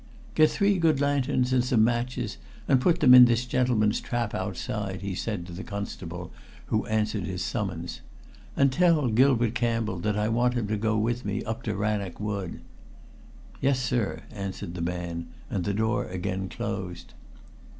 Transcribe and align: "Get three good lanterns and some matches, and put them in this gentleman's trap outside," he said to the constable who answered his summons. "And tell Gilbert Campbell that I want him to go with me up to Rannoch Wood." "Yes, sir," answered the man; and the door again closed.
"Get 0.33 0.49
three 0.49 0.79
good 0.79 0.99
lanterns 0.99 1.53
and 1.53 1.63
some 1.63 1.83
matches, 1.83 2.37
and 2.67 2.81
put 2.81 3.01
them 3.01 3.13
in 3.13 3.25
this 3.25 3.45
gentleman's 3.45 4.01
trap 4.01 4.33
outside," 4.33 5.01
he 5.03 5.13
said 5.13 5.45
to 5.45 5.53
the 5.53 5.63
constable 5.63 6.31
who 6.73 6.87
answered 6.87 7.25
his 7.27 7.43
summons. 7.43 8.01
"And 8.57 8.71
tell 8.71 9.09
Gilbert 9.09 9.53
Campbell 9.53 9.99
that 9.99 10.17
I 10.17 10.27
want 10.27 10.55
him 10.55 10.65
to 10.69 10.75
go 10.75 10.97
with 10.97 11.23
me 11.23 11.43
up 11.43 11.61
to 11.65 11.75
Rannoch 11.75 12.19
Wood." 12.19 12.61
"Yes, 13.61 13.79
sir," 13.79 14.23
answered 14.31 14.73
the 14.73 14.81
man; 14.81 15.27
and 15.51 15.65
the 15.65 15.71
door 15.75 16.07
again 16.07 16.49
closed. 16.49 17.13